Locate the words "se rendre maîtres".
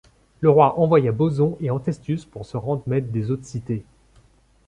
2.47-3.11